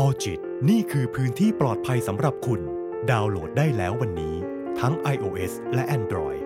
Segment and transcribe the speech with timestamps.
[0.00, 0.40] ออจิต
[0.70, 2.60] นี่คือพื้นที่ปลอดภัยสำหรับคุณ
[3.10, 4.34] ดาวน์โหลดได้แล้ววันนี้
[4.80, 6.40] ทั้ง iOS และ Android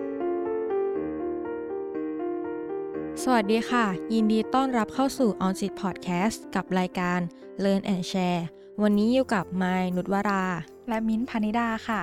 [3.23, 7.19] สวัสดีค่ะ ยินดีต้อนรับเข้าสู่ On Sit Podcast กับรายการ
[7.63, 8.43] Learn and Share
[8.81, 10.45] วันนี้อยู่กับไมายนุชวรา
[10.89, 12.01] และมิ้นท์พานิดาค่ะ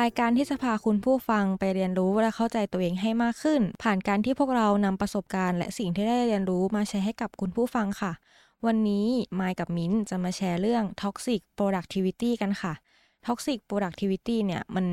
[0.00, 8.12] รายการที่จะพาคุณผู้ฟังไปเรียนรู้และเข้าใจตัวเองให้มากขึ้น ผ่านการที่พวกเรานำประสบการณ์และสิ่งที่ได้เรียนรู้มาแชร์ให้กับคุณผู้ฟังค่ะ
[8.66, 9.06] วันนี้
[9.36, 12.72] ไมายกับมิ้นท์จะมาแชร์เรื่อง Toxic Productivity กันค่ะ
[13.26, 14.86] Toxic Productivity เนี่ยมัน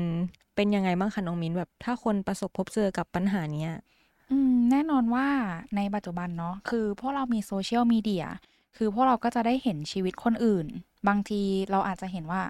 [0.54, 3.72] เป็นยังไงบ้างคะน้องมิ้นท์แบบถ้าคนประสบพบเจอกับปัญหาเนี้ย
[4.30, 5.26] อืมแน่นอนว่า
[5.76, 8.26] ในปัจจุบันเนาะคือพวกเรามีโซเชียลมีเดีย
[8.76, 10.66] คือพวกเราก็จะได้เห็นชีวิตคนอื่น
[11.08, 12.42] บางทีเราอาจจะเห็นว่า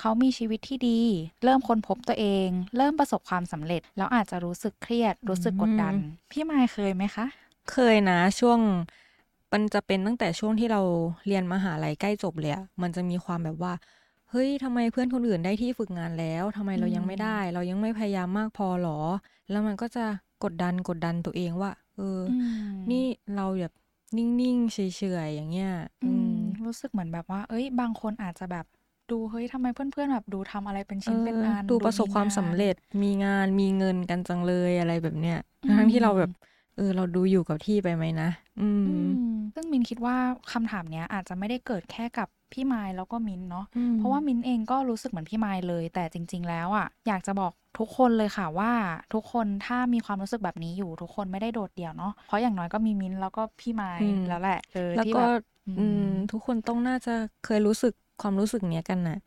[0.00, 1.00] เขามีชีวิตที่ดี
[1.44, 7.26] เริ่มค้นพบตัวเอง เริ่มประสบความสำเร็จ แล้วอาจจะรู้สึกเครียดรู้สึกกดดันอืมพี่มายเคยไหมคะ
[7.72, 8.60] เคยนะช่วง
[9.52, 10.80] มันจะเป็นตั้งแต่ช่วงที่เรา
[11.26, 13.72] เรียนมหาลัยใกล้จบเลยอะมันจะมีความแบบว่า
[14.30, 19.00] เฮ้ยทำไมเพื่อนคนอื่นได้ที่ฝึกงานแล้วทำไมเรายังไม่ได้ เรายังไม่พยายามมากพอหรอ
[19.50, 20.04] แล้วมันก็จะ
[20.44, 23.04] กดดันกดดันตัวเองว่า เอออมนี่
[23.36, 23.72] เราแบบ
[24.16, 25.72] นิ่งๆเฉยๆอย่างเงี้ย
[26.02, 28.66] อือืมมรู้สึกเหมือนแบบว่า เอ้ย บางคนอาจจะแบบ
[29.10, 36.30] ดูเฮ้ยทำไมเพื่อนๆแบบดูทำอะไรเป็นเอชิ้นเป็นออันดูประสบความสำเร็จมีงานมีเงินกันจังเลยอะไรแบบเนี้ยทั้งๆที่เราแบบ
[36.76, 38.92] เออเราดูอยู่กับที่ไปไหมนะ อืมอื
[39.32, 40.16] มซึ่งมินคิดว่า
[40.52, 48.72] คำถามเนี้ยอาจจะไม่ได้เกิดแค่กับพี่มายแล้วก็มินเนาะอืมเพราะว่ามินเองก็รู้สึกเหมือนพี่มายเลย แต่จริง ๆ แล้วอะอยากจะบอกทุกคนเลยค่ะว่า
[49.14, 55.42] ทุกคนถ้ามีความรู้สึกแบบนี้อยู่ทุกคนไม่ได้โดดเดี่ยวเนาะ เพราะอย่างน้อยก็มีมินแล้วก็พี่มายอืมแล้วแหละเออแล้วที่ก็แบบ
[55.78, 59.18] อืมทุกคนต้องน่าจะเคยรู้สึกความรู้สึกเนี้ยกันนะ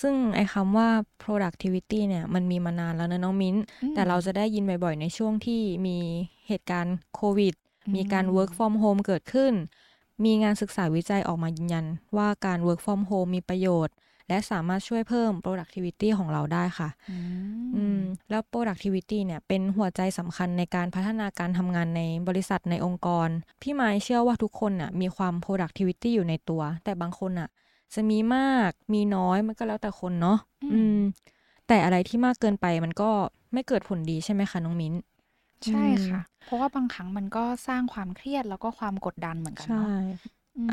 [0.00, 0.88] ซึ่งไอ้คำว่า
[1.22, 5.98] productivity เนี่ยมันมีมานานแล้วนะน้องมิ้นอืมแต่เราจะได้ยินบ่อยๆ ในช่วงที่มี
[6.48, 7.54] เหตุการณ์โควิด
[7.86, 9.54] อืมมีการ work from home เกิดขึ้น
[10.24, 13.94] มีงานศึกษาวิจัยออกมายืนยัน ว่าการ work from home มีประโยชน์
[14.28, 17.16] และสามารถช่วยเพิ่ม productivity ของเราได้ค่ะอื
[17.76, 17.98] อืมม
[18.30, 23.28] แล้ว productivity เนี่ยเป็นหัวใจสำคัญในการพัฒนาการทำงานในบริษัทในองค์กร
[23.62, 27.48] พี่ไม้เชื่อว่าทุกคนน่ะมีความ productivity อยู่ในตัว แต่บางคนน่ะ
[27.94, 30.98] จะมีมากมีน้อยมันก็แล้วแต่คนเนาะอืมอืม
[31.68, 33.10] แต่อะไรที่มากเกินไปมันก็
[33.52, 34.94] ไม่เกิดผลดีใช่ไหมคะน้องมิ้น
[35.66, 39.90] ใช่ค่ะ เพราะว่าบางครั้งมันก็สร้างความเครียดแล้วก็ความกดดันเหมือนกันใช่เนาะ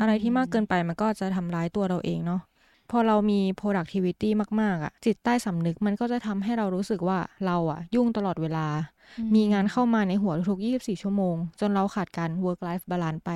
[0.00, 2.42] อะไรที่มากเกินไปมันก็จะทำร้ายตัวเราเองเนาะ
[2.90, 8.68] พอเรามี productivity มาก ๆอะจิตใต้สำนึกมันก็จะทำให้เรารู้สึกว่าเราอะยุ่งตลอดเวลา
[9.18, 13.30] อืมีงานเข้ามาในหัวทุกๆ 24 ชั่วโมง จนเราขาดการ work life balance ไป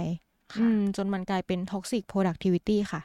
[0.55, 3.01] ค่ะอืมจนมันกลายเป็น toxic productivity ค่ะ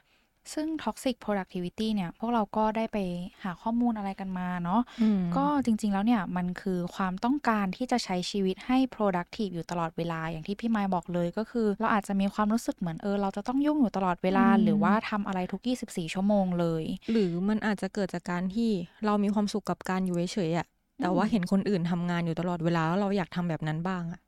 [0.53, 2.97] ซึ่ง toxic productivity เนี่ย พวกเราก็ได้ไป
[3.43, 18.69] หาข้อมูลอะไรกันมาเนาะอืมก็จริง ๆ แล้วเนี่ย มันคือความต้องการที่จะใช้ชีวิตให้ productive อยู่ตลอดเวลาอย่างที่พี่ไมค์บอกเลยก็คือ เราอาจจะมีความรู้สึกเหมือนเออ เราจะต้องยุ่งอยู่ตลอดเวลาอืมหรือว่าทำอะไรทุก 24 ชั่วโมงเลย หรือมันอาจจะเกิดจากการที่
[19.05, 20.67] เรามีความสุขกับการอยู่เฉยๆอะ
[21.01, 24.19] แต่ว่าเห็นคนอื่นทำงานอยู่ตลอดเวลาแล้วเราอยากทำแบบนั้นบ้างอะ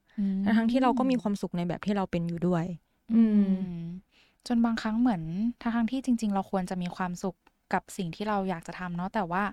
[0.44, 2.66] ทั้งๆที่เราก็มีความสุขในแบบที่เราเป็นอยู่ด้วย
[3.14, 3.56] อืมอืม
[4.48, 5.22] จนบางครั้งเหมือน
[5.62, 7.38] ทั้งๆที่จริง ๆ เราควรจะมีความสุข
[7.74, 9.44] กับสิ่งที่เราอยากจะทำเนาะแต่ว่า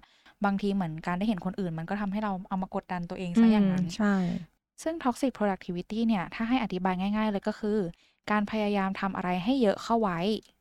[0.45, 4.17] บางทีเหมือนการได้เห็นคนอื่น มันก็ทำให้เราเอามากดดันตัวเองซะอย่างนั้นใช่
[4.83, 7.79] ซึ่ง toxic productivity เนี่ย ถ้าให้อธิบายง่าย ๆ เลยก็คือ
[8.31, 10.19] การพยายามทำอะไรให้เยอะเข้าไว้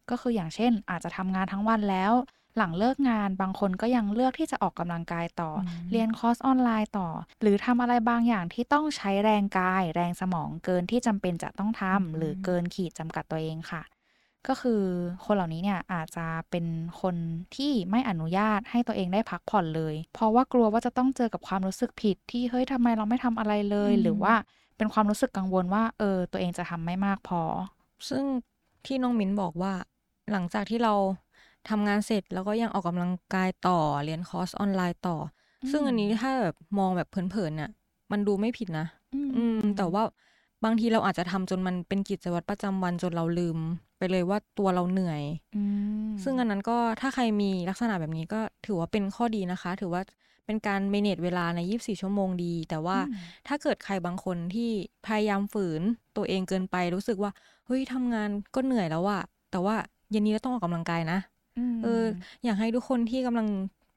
[0.09, 2.13] ก็คืออย่างเช่น อาจจะทำงานทั้งวันแล้ว
[2.57, 7.09] หลังเลิกงานบางคนก็ยังเลือกที่จะออกกำลังกายต่ออืมเรียนคอร์สออนไลน์ต่อ
[7.41, 13.81] หรือทำอะไรบางอย่างที่ต้องใช้แรงกาย แรงสมองเกินที่จำเป็นจะต้องทำหรือเกินขีดจำกัดตัวเองค่ะ
[14.47, 14.81] ก็คือ
[15.25, 16.65] คนเหล่านี้เนี่ยอาจจะเป็น
[17.01, 17.15] คน
[17.55, 24.33] ที่ไม่อนุญาตให้ตัวเองได้พักผ่อนเลย เพราะว่ากลัวว่าจะต้องเจอกับความรู้สึกผิดที่เฮ้ยทำไมเราไม่ทำอะไรเลยอืมหรือว่า
[24.77, 27.41] เป็นความรู้สึกกังวลว่าเออตัวเองจะทำไม่มากพอ
[28.09, 28.23] ซึ่ง
[28.85, 29.73] ที่น้องมิ้นบอกว่า
[30.31, 30.93] หลังจากที่เรา
[31.69, 35.17] ทำงานเสร็จแล้วก็ยังออกกำลังกายต่อเรียนคอร์สออนไลน์ต่อ
[35.61, 37.71] อืมซึ่งอันนี้ถ้าแบบมองแบบเผินๆเนี่ย
[38.11, 40.03] มันดูไม่ผิดนะอืมอืมแต่ว่า
[40.63, 43.57] บางทีเราอาจจะทำจนมันเป็นกิจวัตรประจำวันจนเราลืม
[44.03, 45.21] ไปเลยว่าตัวเราเหนื่อย
[45.55, 45.63] อื
[46.07, 50.01] มซึ่งอันนั้นก็ถ้าใครมีลักษณะแบบนี้ก็ถือว่าเป็นข้อดีนะคะ ถือว่า
[50.45, 54.69] เป็นการ manage เวลาใน 24 ชั่วโมงดี แต่ว่าอืมถ้าเกิดใครบางคนที่
[55.05, 55.81] พยายามฝืน
[56.17, 57.31] ตัวเองเกินไปรู้สึกว่า
[57.65, 59.75] เฮ้ยทำงานก็เหนื่อยแล้วอะแต่ว่า
[60.11, 61.19] เย็นนี้เราต้องออกกำลังกายนะ
[61.73, 62.03] มเออ
[62.43, 63.47] อยากให้ทุกคนที่กำลัง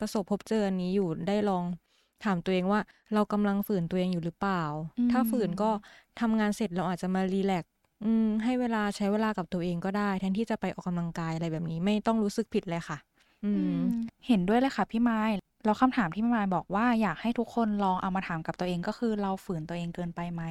[0.01, 1.65] ประสบพบเจออันนี้อยู่ได้ลอง
[2.25, 2.81] ถามตัวเองว่า
[3.15, 4.63] เรากำลังฝืนตัวเองอยู่หรือเปล่า
[5.11, 5.71] ถ้าฝืนก็
[6.21, 7.73] ทำงานเสร็จเราอาจจะมารีแลกซ์
[8.05, 12.99] อืมให้เวลาใช้เวลากับตัวเองก็ได้ แทนที่จะไปออกกำลังกายอะไรแบบนี้ไม่ต้องรู้สึกผิดเลยค่ะ
[13.45, 13.81] อือืม ม
[14.27, 15.21] เห็นด้วยเลยค่ะพี่ไม้
[15.65, 20.43] แล้วคำถามที่พี่ไม้บอกว่าอยากให้ทุกคนลองเอามาถามกับตัวเองก็คือเราฝืนตัวเองเกินไปไหม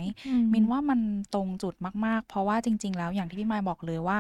[0.54, 1.00] มินว่ามัน
[1.34, 1.74] ตรงจุด
[2.06, 4.20] มาก ๆ เพราะว่าจริง ๆ แล้วอย่างที่พี่ไม้บอกเลยว่า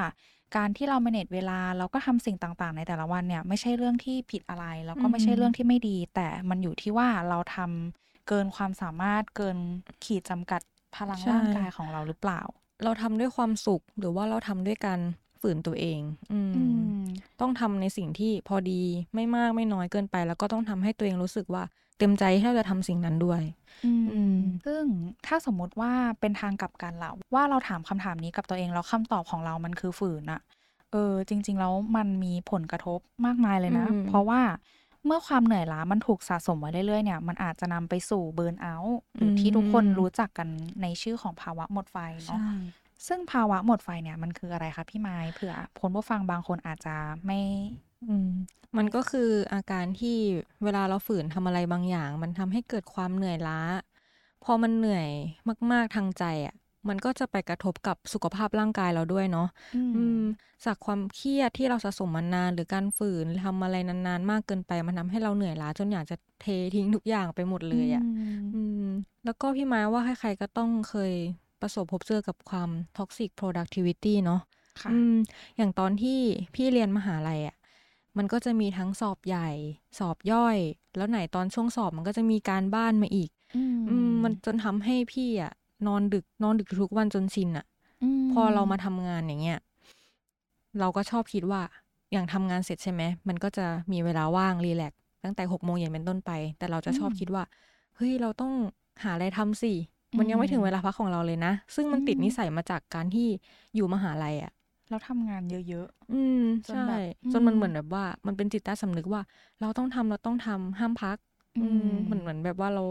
[0.56, 9.58] การที่เรา manage เวลาแล้วก็ทำสิ่งต่าง ๆ ในแต่ละวันเนี่ยไม่ใช่เรื่องที่ผิดอะไร แล้วก็ไม่ใช่เรื่องที่ไม่ดี แต่มันอยู่ที่ว่าเราทำเกินความสามารถเกิน
[10.04, 10.62] ขีดจำกัด
[10.96, 12.42] พลังใช่ ร่างกายของเราหรือเปล่า
[12.84, 15.00] เราทำด้วยความสุขหรือว่าเราทำด้วยการ
[15.42, 16.00] ฝืนตัวเอง
[16.32, 16.64] อืมอื
[17.00, 17.04] ม
[17.42, 18.82] ต้องทำในสิ่งที่พอดี
[19.16, 21.64] ไม่มากไม่น้อยเกินไป แล้วก็ต้องทำให้ตัวเองรู้สึกว่า
[22.00, 23.42] เต็มใจที่เราจะทำสิ่งนั้นด้วย
[23.86, 24.84] อืมอืมซึ่ง
[25.26, 30.42] ถ้าสมมุติว่าเป็นทางกลับกันล่ะว่าเราถามคำถามนี้กับตัวเองแล้วคำตอบของเรามันคือฝืนอะ
[30.92, 34.42] เออ จริง ๆ แล้วมันมีผลกระทบมากมายเลยนะอืมเพราะว่า
[35.06, 40.50] เมื่อความเหนื่อยล้ามันถูกสะสมไว้เรื่อยๆเนี่ย มันอาจจะนำไปสู่เบิร์นเอาท์หรือที่ทุกคนรู้จักกัน
[40.82, 42.42] ในชื่อของภาวะหมดไฟเนาะ
[43.08, 47.40] ซึ่งภาวะหมดไฟเนี่ยมันคืออะไรคะพี่ไม้เผื่อคนผู้ฟังบางคนอาจจะไม่
[48.08, 48.30] อืม
[48.78, 50.18] มันก็คืออาการที่
[50.64, 53.60] เวลาเราฝืนทำอะไรบางอย่าง มันทำให้เกิดความเหนื่อยล้า
[54.44, 55.10] พอมันเหนื่อย
[55.72, 56.56] มาก ๆทางใจอะ
[56.90, 60.22] มันก็จะไปกระทบกับสุขภาพร่างกายเราด้วยเนาะอืมอืม
[60.66, 66.46] จากความเครียดที่เราสะสมมานานหรือการฝืนทำอะไรนานๆ มากเกินไป มันทำให้เราเหนื่อยล้าจนอยากจะเท
[66.76, 68.04] ทิ้งทุกอย่างไปหมดเลยอะ
[68.50, 68.86] มอืม
[69.26, 71.14] แล้วก็พี่ไม้ว่าใครๆก็ต้องเคย
[71.62, 74.42] ประสบพบเจอกับความ toxic productivity เนาะ
[74.82, 75.14] ค่ะอืม
[75.58, 76.20] อย่างตอนที่
[76.56, 77.56] พี่เรียนมหาลัยอะ
[78.18, 79.50] มันก็จะมีทั้งสอบใหญ่
[80.00, 80.58] สอบย่อย
[80.98, 83.30] แล้วไหนตอนช่วงสอบมันก็จะมีการบ้านมาอีก
[83.88, 85.54] อืมมันจนทำให้พี่อะ
[85.88, 87.66] นอนดึกนอนดึกทุกวันจนชินอะ
[88.30, 89.60] มพอเรามาทำงานอย่างเงี้ย
[90.80, 91.62] เราก็ชอบคิดว่า
[92.12, 97.44] อย่างทำงานเสร็จใช่ไหมมันก็จะมีเวลาว่างรีแลกซ์ตั้งแต่หกโมงเย็นเป็นต้นไป แต่เราจะชอบคิดว่า
[97.96, 98.54] เฮ้ยเราต้อง
[99.04, 99.72] หาอะไรทำสิ
[100.18, 103.28] มันยังไม่ถึงเวลาพักของเราเลยนะ ซึ่งมันติดนิสัยมาจากการที่
[103.76, 104.52] อยู่มหาลัยอะ
[104.90, 109.22] แล้วทำงานเยอะอืมจนใช่แบบอืมจนมันเหมือนแบบว่า มันเป็นจิตใต้สำนึกว่า
[109.62, 111.18] เราต้องทำเราต้องทำห้ามพัก
[111.56, 112.84] อือืมมเหมือนเหมือนแบบว่าเรา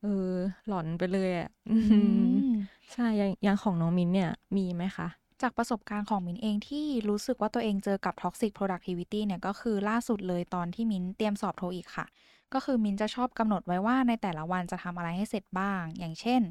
[0.00, 0.32] เออ
[0.66, 1.96] หลอนไปเลยอะๆอืมอื
[2.44, 5.08] มใช่อย่างอย่างของน้องมินเนี่ย มีไหมคะ
[5.42, 12.06] จากประสบการณ์ของมินเองที่รู้สึกว่าตัวเองเจอกับ toxic productivity เนี่ยก็คือล่าสุดเลยตอนที่มินเตรียมสอบโทอีกค่ะ
[12.54, 16.42] ก็คือมินจะชอบกำหนดไว้ว่าในแต่ละวันจะทำอะไรให้เสร็จบ้าง อย่างเช่น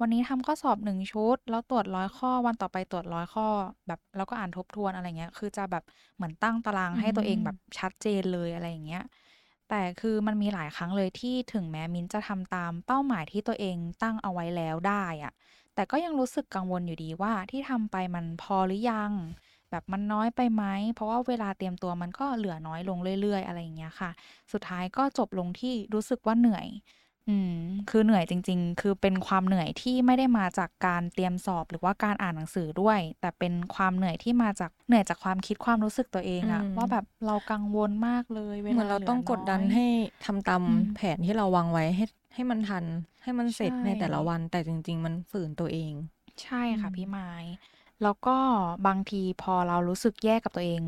[0.00, 3.46] วันนี้ทำข้อสอบหนึ่งชุด แล้วตรวจร้อยข้อวันต่อไปตรวจร้อยข้อ
[3.86, 5.84] แบบแล้วก็อ่านทบทวนอะไรเงี้ย คือจะแบบ
[6.16, 9.04] เหมือนตั้งตารางให้ตัวเองแบบชัดเจนเลยอะไรอย่างเงี้ย
[9.70, 15.32] แต่คือมันมีหลายครั้งเลยที่ถึงแม้มิ้นจะทำตามเป้าหมายที่ตัวเองตั้งเอาไว้แล้วได้อะ
[15.74, 19.12] แต่ก็ยังรู้สึกกังวลอยู่ดีว่าที่ทำไปมันพอหรือยัง
[19.70, 24.10] แบบมันน้อยไปไหม เพราะว่าเวลาเตรียมตัวมันก็เหลือน้อยลงเรื่อย ๆ อะไรอย่างเงี้ยค่ะ
[24.52, 26.66] สุดท้ายก็จบลงที่รู้สึกว่าเหนื่อย
[27.28, 27.54] อืม
[27.90, 39.86] คือเหนื่อยจริง ๆ คือเป็นความเหนื่อยที่ไม่ได้มาจากการเตรียมสอบหรือว่าการอ่านหนังสือด้วย แต่เป็นความเหนื่อยที่มาจากเหนื่อยจากความคิดความรู้สึกตัวเองอะอืมว่าแบบเรากังวลมากเลยเวลาเหมือนเราต้องหลืกดดันอยให้
[40.24, 42.04] ทำตามอืมแผนที่เราวางไว้ให้
[42.34, 42.84] ให้มันทัน
[43.22, 45.92] ให้มันเสร็จใช่ในแต่ละวัน แต่จริง ๆ มันฝืนตัวเอง
[46.42, 47.30] ใช่ค่ะอืมพี่ไม้
[48.02, 48.36] แล้วก็
[48.86, 50.82] บางทีพอเรารู้สึกแย่กับตัวเอง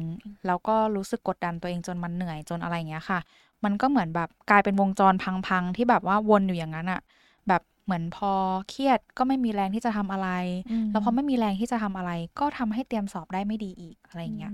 [0.46, 3.20] แล้วก็รู้สึกกดดันตัวเองจนมันเหนื่อยจนอะไรอย่างเงี้ยค่ะ
[3.64, 5.14] มันก็เหมือนแบบกลายเป็นวงจร
[5.46, 7.00] พังๆ ที่แบบว่าวนอยู่อย่างนั้นอะ
[7.48, 8.32] แบบเหมือนพอ
[8.68, 10.28] เครียดก็ไม่มีแรงที่จะทำอะไร
[10.90, 14.52] แล้วพอไม่มีแรงที่จะทำอะไร ก็ทำให้เตรียมสอบได้ไม่ดีอีกอะไรอย่างเงี้ย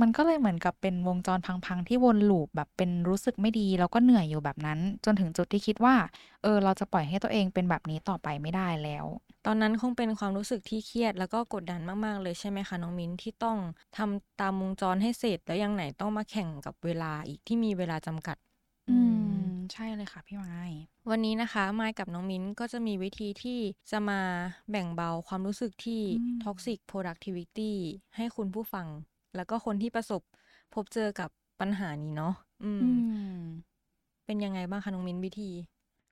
[0.00, 5.94] มันก็เลยเหมือนกับเป็นวงจรพังๆ ที่วนลูปแบบเป็นรู้สึกไม่ดีแล้วก็เหนื่อยอยู่แบบนั้น จนถึงจุดที่คิดว่า
[6.42, 9.06] เออ เราจะปล่อยให้ตัวเองเป็นแบบนี้ต่อไปไม่ได้แล้ว
[9.46, 13.58] ตอนนั้นคงเป็นความรู้สึกที่เครียดแล้วก็กดดันมากๆเลยใช่ไหมคะน้องมิ้นที่ต้อง
[13.96, 18.36] ทำตามวงจรให้เสร็จแล้วยังไหนต้องมาแข่งกับเวลาอีกที่มีเวลาจำกัด
[18.88, 18.96] อื
[19.30, 20.56] ม ใช่เลยค่ะพี่ไม้
[21.10, 23.58] วันนี้นะคะมายกับน้องมิ้นก็จะมีวิธีที่
[23.90, 24.20] จะมา
[24.70, 27.72] แบ่งเบาความรู้สึกที่อืม toxic productivity
[28.16, 28.86] ให้คุณผู้ฟัง
[29.36, 30.22] แล้วก็คนที่ประสบ
[30.74, 32.84] พบเจอกับปัญหานี้เนาะอืมอื
[33.38, 33.42] ม
[34.24, 35.50] เป็นยังไงบ้างคะน้องมิ้นวิธี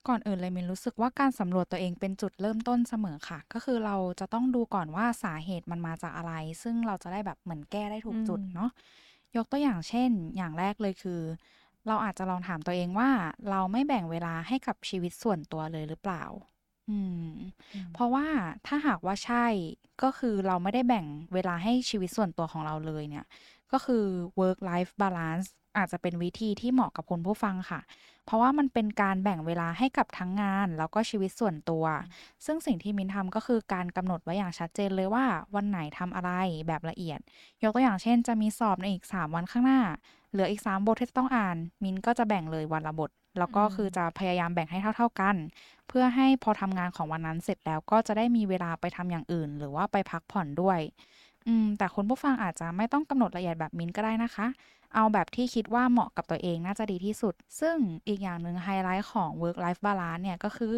[0.08, 8.70] ก่อนอื่นเลยมินรู้สึกว่าการสำรวจตัวเองเป็นจุดเริ่มต้นเสมอค่ะ ก็คือเราจะต้องดูก่อนว่าสาเหตุมันมาจากอะไร ซึ่งเราจะได้แบบเหมือนแก้ได้ถูกจุดอืมเนาะ
[9.36, 11.20] ยกตัวอย่างเช่น อย่างแรกเลยคือ
[11.86, 13.10] เราอาจจะลองถามตัวเองว่า
[13.50, 16.24] เราไม่แบ่งเวลาให้กับชีวิตส่วนตัวเลยหรือเปล่า
[16.88, 16.98] อื
[17.28, 17.30] ม
[17.92, 18.26] เพราะว่า
[18.66, 19.46] ถ้าหากว่าใช่
[20.02, 23.24] ก็คือเราไม่ได้แบ่งเวลาให้ชีวิตส่วนตัวของเราเลยเนี่ย
[23.72, 24.04] ก็คือ
[24.40, 27.80] work life balance อาจจะเป็นวิธีที่เหมาะกับคุณผู้ฟังค่ะ
[28.26, 31.84] เพราะว่ามันเป็นการแบ่งเวลาให้กับทั้งงาน แล้วก็ชีวิตส่วนตัว
[32.46, 35.24] ซึ่งสิ่งที่มินทำก็คือการกำหนดไว้อย่างชัดเจนเลยว่า
[35.54, 36.30] วันไหนทำอะไร
[36.68, 37.20] แบบละเอียด
[37.62, 39.80] ยกตัวอย่างเช่น จะมีสอบในอีก 3 วันข้างหน้า
[40.30, 45.36] เหลืออีก 3 บทที่จะต้องอ่าน มินก็จะแบ่งเลยวันละบท แล้วก็อืมคือจะพยายามแบ่งให้เท่า ๆกัน
[45.88, 50.80] เพื่อให้พอทำงานของวันนั้นเสร็จแล้วก็จะได้มีเวลาไปทำอย่างอื่น หรือว่าไปพักผ่อนด้วย
[51.46, 54.46] อืมแต่คุณผู้ฟังอาจจะไม่ต้องกำหนดละเอียดแบบมินก็ได้นะคะ
[54.94, 57.76] เอาแบบที่คิดว่าเหมาะกับตัวเองน่าจะดีที่สุด ซึ่ง
[58.08, 60.76] อีกอย่างหนึ่งไฮไลท์ของ work life balance เนี่ยก็คือ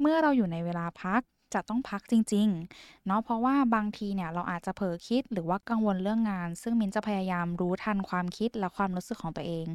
[0.00, 1.20] เมื่อเราอยู่ในเวลาพัก
[1.54, 9.66] จะต้องพักจริงๆ เนาะเพราะว่าบางทีเนี่ยเราอาจจะเผลอคิดหรือว่ากังวลเรื่องงาน ซึ่งมินจะพยายามรู้ทันความคิดและความรู้สึกของตัวเอง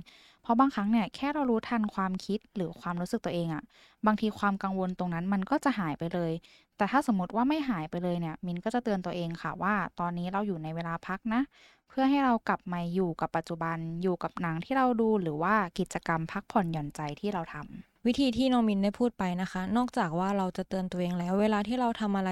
[0.41, 3.63] เพราะบางครั้งเนี่ยแค่เรารู้ทันความคิดหรือความรู้สึกตัวเองอะ
[4.05, 6.31] บางทีความกังวลตรงนั้นมันก็จะหายไปเลย
[6.77, 11.41] แต่ถ้าสมมติว่าไม่หายไปเลยเนี่ยมินก็จะเตือนตัวเองค่ะว่า ตอนนี้เราอยู่ในเวลาพักนะ
[11.89, 22.31] เพื่อให้เรากลับมาอยู่กับปัจจุบัน อยู่กับหนังที่เราดูหรือว่ากิจกรรมพักผ่อนหย่อนใจที่เราทำ วิธีที่น้องมินได้พูดไปนะคะ นอกจากว่าเราจะเตือนตัวเองแล้ว เวลาที่เราทำอะไร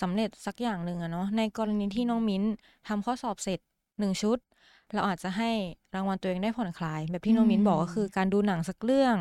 [0.00, 2.42] สำเร็จสักอย่างหนึ่งอะเนาะในกรณีที่น้องมิน
[2.88, 3.60] ทำข้อสอบเสร็จ
[3.98, 4.38] หนึ่งชุด
[4.94, 5.50] เราอาจจะให้
[5.94, 9.16] รางวัลตัวเองได้ผ่อนคลาย แบบที่น้องมินบอกก็คือการดูหนังสักเรื่อง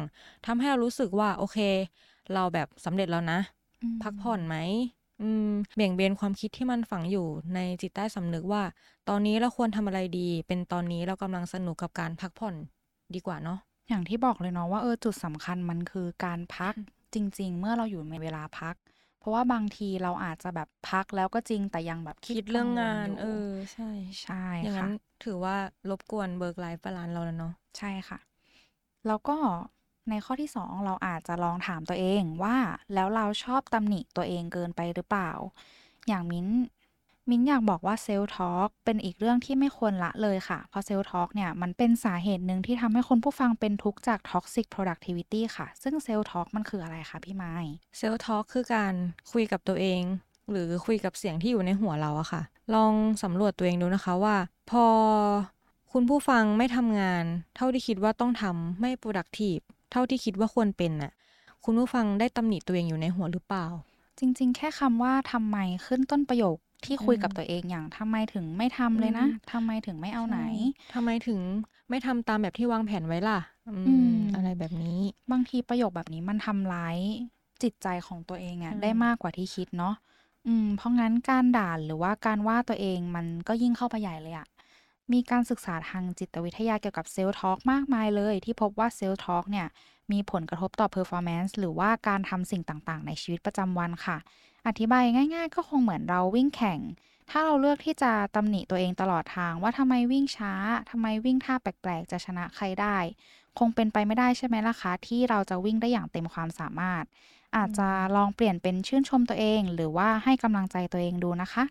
[0.46, 1.58] ทำให้เรารู้สึกว่าโอเค
[2.34, 3.40] เราแบบสำเร็จแล้วนะ
[4.04, 4.56] พักผ่อนไหม
[5.22, 8.64] อืมเบี่ยงเบนความคิดที่มันฝังอยู่ในจิตใต้สำนึกว่า
[9.10, 12.56] ตอนนี้เราควรทำอะไรดี เป็นตอนนี้เรากำลังสนุกกับการพักผ่อน
[13.16, 16.74] ดีกว่าเนาะ อย่างที่บอกเลยเนาะว่าเออจุดสำคัญมันคือการพัก
[17.14, 18.76] จริง ๆ เมื่อเราอยู่ในเวลาพัก
[19.20, 23.90] เพราะว่าบางทีเราอาจจะแบบพักแล้วก็จริงแต่ยังแบบคิดเรื่องงานกัวลยู่เออใช่
[24.22, 24.90] ใช่อย่างนั้ค่ะน
[25.24, 25.56] ถือว่า
[25.90, 28.20] รบกวน work life balance เราแล้วเนาะใช่ค่ะ
[29.08, 29.38] แล้วก็
[30.10, 32.58] ในข้อที่สองเราอาจจะลองถามตัวเองว่า
[32.94, 35.32] แล้วเราชอบตำหนิตัวเองเกินไปหรือเปล่า
[36.08, 36.48] อย่างมิ้น
[37.30, 47.54] มิ้นอยากบอกว่า self talk เป็นอีกเรื่องที่ไม่ควรละเลยค่ะ เพราะ self talk เนี่ยมันเป็นสาเหตุหนึ่งที่ทำให้คนผู้ฟังเป็นทุกข์จาก toxic productivity ค่ะ ซึ่ง self talk มันคืออะไรคะพี่ไม้
[47.98, 48.94] เซลล์ทอ l k คือการ
[49.32, 50.02] คุยกับตัวเอง
[50.52, 52.42] หรือคุยกับเสียงที่อยู่ในหัวเราอะค่ะ
[52.76, 52.94] ลอง
[53.24, 54.36] สำรวจตัวเองดูนะคะว่า
[54.72, 54.86] พอ
[55.92, 57.24] คุณผู้ฟังไม่ทำงาน
[57.56, 61.12] เท่าที่คิดว่าต้องทำไม่ productive เท่าที่คิดว่าควรเป็นน่ะ
[61.66, 63.66] คุณผู้ฟังได้ตำหนิตัวเองอยู่ในหัวหรือเปล่า
[64.20, 70.40] จริง ๆ แค่คำว่าทำไมขึ้นต้นประโยค ที่คุยกับตัวเองอย่างทำไมถึงไม่ทำเลยนะอืมทำไมถึงไม่เอาไหน
[70.94, 71.40] ทำไมถึง
[71.90, 75.00] ไม่ทำตามแบบที่วางแผนไว้ล่ะอืมอืมอะไรแบบนี้
[75.32, 76.98] บางทีประโยคแบบนี้มันทำร้าย
[77.64, 79.96] จิตใจของตัวเองอะใช่ได้มากกว่าที่คิดเนาะ
[80.48, 84.48] อืม เพราะงั้นการด่าหรือว่าการว่าตัวเองมันก็ยิ่งเข้าไปใหญ่เลยอะ
[85.14, 89.68] มีการศึกษาทางจิตวิทยาเกี่ยวกับ self talk มากมายเลย ที่พบว่า self talk เนี่ย
[90.12, 94.18] มีผลกระทบต่อ performance หรือว่าการทำสิ่งต่างๆ ในชีวิตประจำวันค่ะ
[94.68, 95.04] อธิบาย
[95.36, 96.80] ง่าย ๆ ก็คงเหมือนเราวิ่งแข่ง
[97.30, 100.54] ถ้าเราเลือกที่จะตำหนิตัวเองตลอดทางว่าทำไมวิ่งช้า
[100.90, 102.98] ทำไมวิ่งท่าแปลกๆ จะชนะใครได้
[103.58, 107.04] คงเป็นไปไม่ได้ใช่ไหมล่ะคะที่เราจะวิ่งได้อย่างเต็มความสามารถ
[107.56, 111.64] อาจจะลองเปลี่ยนเป็นชื่นชมตัวเอง หรือว่าให้กำลังใจตัวเองดูนะคะ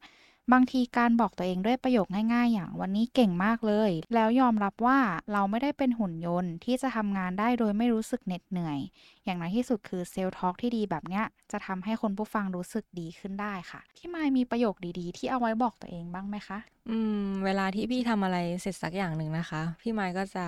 [0.53, 4.99] บางทีการบอกตัวเองด้วยประโยคง่าย ๆ อย่างวันนี้เก่งมากเลย แล้วยอมรับว่า
[5.33, 8.79] เราไม่ได้เป็นหุ่นยนต์ที่จะทำงานได้โดยไม่รู้สึกเหน็ดเหนื่อย
[9.25, 16.59] อย่างน้อยที่สุดคือเซลล์ทอล์กที่ดีแบบเนี้ย จะทำให้คนผู้ฟังรู้สึกดีขึ้นได้ค่ะ พี่ไมายมีประโยคดีๆ ที่เอาไว้บอกตัวเองบ้างไหมคะ
[16.91, 20.47] อืม เวลาที่พี่ทำอะไรเสร็จสักอย่างหนึ่งนะคะ พี่ไมค์ก็จะ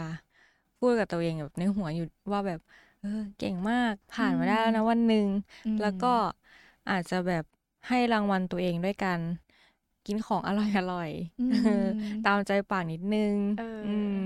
[0.78, 2.61] พูดกับตัวเองแบบในหัวอยู่ว่าแบบ
[3.00, 5.26] เออ เก่งมากผ่านมาได้แล้วนะวันหนึ่ง
[5.66, 6.12] อืมแล้วก็
[6.90, 7.45] อาจจะแบบ
[7.88, 9.21] ให้รางวัลตัวเองด้วยการ
[10.07, 11.87] กินของอร่อยอร่อยอืมเออ
[12.26, 14.21] ตามใจปากนิดนึงเอออืม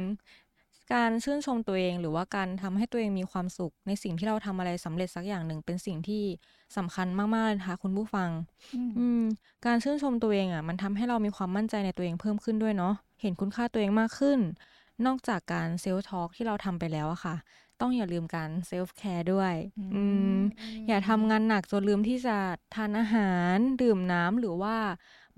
[0.94, 6.24] การชื่นชมตัวเองหรือว่าการทำให้ตัวเองมีความสุข ในสิ่งที่เราทำอะไรสำเร็จสักอย่างหนึ่ง เป็นสิ่งที่
[6.76, 8.30] สำคัญมากๆเลยนะคะคุณผู้ฟัง
[8.74, 9.22] อืมอืม
[9.66, 14.38] การชื่นชมตัวเองอะ มันทำให้เรามีความมั่นใจในตัวเองเพิ่มขึ้นด้วยเนาะเห็นคุณค่าตัวเองมากขึ้น
[15.06, 17.36] นอกจากการ self-talk ที่เราทำไปแล้วอะค่ะ
[17.80, 19.54] ต้องอย่าลืมการ self-care ด้วย
[19.94, 20.02] อื
[20.36, 20.38] ม
[20.88, 22.36] อย่าทำงานหนักจนลืมที่จะ
[22.74, 24.76] ทานอาหารดื่มน้ำหรือว่า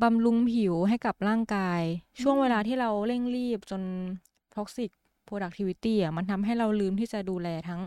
[0.03, 1.83] บำรุงผิวให้กับร่างกาย
[2.21, 3.83] ช่วงเวลาที่เราเร่งรีบจน
[4.55, 4.91] toxic
[5.29, 7.81] productivity อะมันทำให้เราลืมที่จะดูแลทั้ง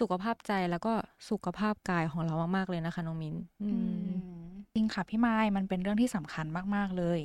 [0.00, 0.92] สุขภาพใจแล้วก็
[1.30, 4.44] สุขภาพกายของเรามาก ๆ เลยนะคะ น้องมิ้นอือ อืมม
[4.74, 7.20] จริงค่ะพี่มายมันเป็นเรื่องที่สำคัญมาก ๆ เลย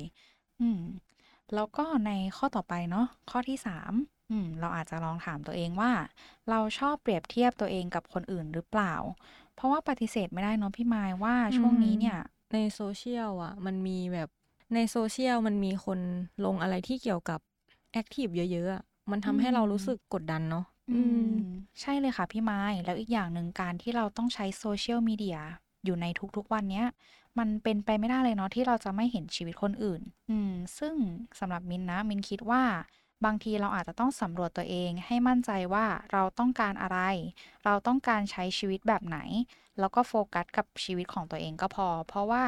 [0.60, 0.80] อืม
[1.54, 3.92] แล้วก็ในข้อต่อไปเนาะข้อที่สาม
[4.30, 5.92] อืม เราอาจจะลองถามตัวเองว่า
[6.50, 8.94] เราชอบเปรียบเทียบตัวเองกับคนอื่นหรือเปล่า
[9.54, 12.18] เพราะว่าปฏิเสธไม่ได้เนาะพี่มายว่าช่วงนี้เนี่ย
[12.52, 14.28] ในโซเชียลอะ มันมีแบบ
[14.74, 15.98] ในโซเชียลมันมีคน
[16.44, 17.40] ลงอะไรที่เกี่ยวกับ
[17.92, 21.32] active เยอะๆอะมันทำให้เรารู้สึกกดดันเนาะอืม
[21.80, 25.38] ใช่เลยค่ะพี่มายแล้วอีกอย่างหนึ่งการที่เราต้องใช้โซเชียลมีเดีย
[25.84, 26.86] อยู่ในทุกๆวันเนี้ย
[27.38, 30.94] มันเป็นไปไม่ได้เลยเนาะที่เราจะไม่เห็นชีวิตคนอื่น อืม ซึ่ง
[31.40, 32.62] สำหรับมินนะ มินคิดว่า
[33.24, 36.98] บางทีเราอาจจะต้องสำรวจตัวเองให้มั่นใจว่าเราต้องการอะไร
[37.64, 39.18] เราต้องการใช้ชีวิตแบบไหน
[39.78, 42.44] แล้วก็โฟกัสกับชีวิตของตัวเองก็พอ เพราะว่า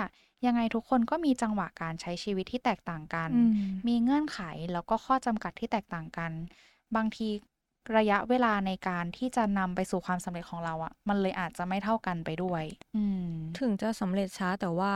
[0.47, 4.41] ยังไงทุกคนก็มีจังหวะการใช้ชีวิตที่แตกต่างกันอืมมีเงื่อนไข
[4.73, 6.33] แล้วก็ข้อจำกัดที่แตกต่างกัน
[6.97, 7.29] บางที
[7.97, 12.65] ระยะเวลาในการที่จะนำไปสู่ความสำเร็จของเราอะ่ะ มันเลยอาจจะไม่เท่ากันไปด้วย
[12.95, 14.93] อืมถึงจะสำเร็จช้าแต่ว่า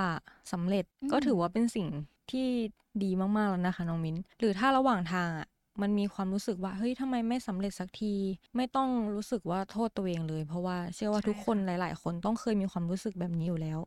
[0.52, 1.88] สำเร็จอืมก็ถือว่าเป็นสิ่ง
[2.30, 2.48] ที่
[3.02, 5.46] ดีมากๆแล้วนะคะน้องมิ้น หรือถ้าระหว่างทางอะ
[5.82, 8.14] มันมีความรู้สึกว่าเฮ้ยทำไมไม่สำเร็จสักที
[8.56, 13.78] ไม่ต้องรู้สึกว่าโทษตัวเองเลย เพราะว่าเชื่อว่าทุกคนหลาย ๆ คนต้องเคยมีความรู้สึกแบบนี้อยู่แล้ว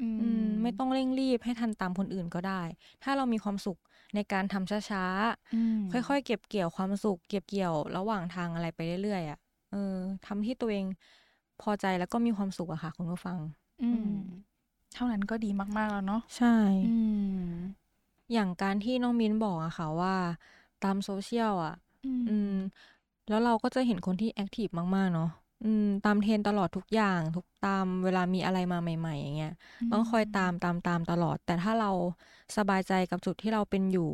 [0.00, 2.62] อืมอืมไม่ต้องเร่งรีบให้ทันตามคนอื่นก็ได้
[3.02, 3.78] ถ้าเรามีความสุข
[4.14, 5.04] ในการทำช้า
[5.52, 9.38] อืมๆค่อยๆ เก็บเกี่ยวความสุข เก็บเกี่ยวระหว่างทางอะไรไปเรื่อยๆอะ
[9.70, 9.94] เออ
[10.26, 10.86] ทำที่ตัวเอง
[11.62, 13.38] พอใจแล้วก็มีความสุขอะค่ะคุณผู้ฟัง
[13.80, 14.08] อืม
[14.92, 16.48] เท่านั้นก็ดีมากๆแล้วเนาะใช่
[16.82, 17.52] อืม
[18.32, 20.14] อย่างการที่น้องมิ้นบอกอะค่ะว่า
[20.84, 21.74] ตามโซเชียลอะ
[22.28, 22.54] อืม
[23.28, 25.30] แล้วเราก็จะเห็นคนที่ active มากๆ เนาะ
[25.64, 29.52] อืม ตามเทรนด์ตลอดทุกอย่าง ทุกตามเวลามีอะไรมาใหม่ ๆ อย่างเงี้ย
[29.90, 31.90] ต้องคอยตามตามตามตลอด แต่ถ้าเรา
[32.56, 34.10] สบายใจกับจุดที่เราเป็นอยู่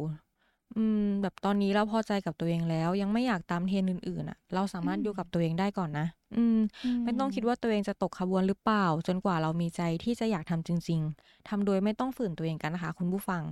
[0.76, 6.06] อืม แบบตอนนี้เราพอใจกับตัวเองแล้ว ยังไม่อยากตามเทรนด์อื่นๆอะเราสามารถอยู่กับตัวเองได้ก่อนนะ
[6.36, 6.58] อืม
[7.04, 13.42] ไม่ต้องคิดว่าตัวเองจะตกขบวนหรือเปล่า จนกว่าเรามีใจที่จะอยากทำจริง ๆทำโดยไม่ต้องฝืนตัวเองกันนะคะ คุณผู้ฟัง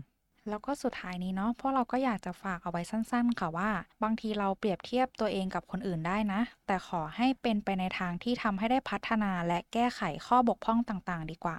[0.48, 3.70] แล้วก็สุดท้ายนี้เนาะพวกเราก็อยากจะฝากเอาไว้สั้นๆ ค่ะว่า
[4.02, 11.58] บางทีเราเปรียบเทียบตัวเองกับคนอื่นได้นะ แต่ขอให้เป็นไปในทางที่ทำให้ได้พัฒนาและแก้ไขข้อบกพร่องต่างๆ ดีกว่า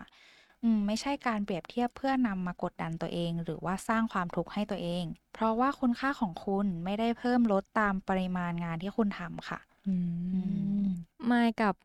[0.63, 9.95] อืมไม่ใช่การเปรียบเทียบเพื่อนำมากดดันตัวเอง หรือว่าสร้างความทุกข์ให้ตัวเอง เพราะว่าคุณค่าของคุณไม่ได้เพิ่มลดตามปริมาณงานที่คุณทำค่ะ อื
[10.83, 10.85] ม
[11.31, 11.75] มายกับ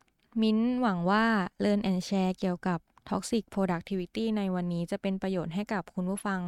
[0.43, 1.25] มิ้นหวังว่า
[1.65, 6.41] Learn and Share เกี่ยวกับ Toxic Productivity ในวันนี้จะเป็นประโยชน์ให้กับคุณผู้ฟัง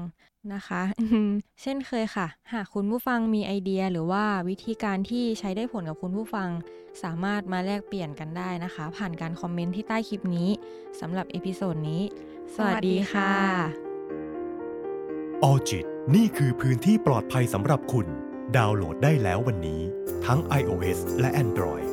[0.54, 0.82] นะคะ
[1.62, 6.48] เช่นเคยค่ะ หากคุณผู้ฟังมีไอเดียหรือว่าวิธีการที่ใช้ได้ผลกับคุณผู้ฟัง
[7.02, 10.48] สามารถมาแลกเปลี่ยนกันได้นะคะ ผ่านการคอมเมนต์ที่ใต้คลิปนี้
[11.00, 12.02] สำหรับ episode นี้
[12.54, 13.32] สวัสดีค่ะ
[15.44, 18.06] ออจิตนี่คือพื้นที่ปลอดภัยสำหรับคุณ
[18.56, 19.80] ดาวน์โหลดได้แล้ววันนี้
[20.26, 21.84] ทั้ง iOS และ Android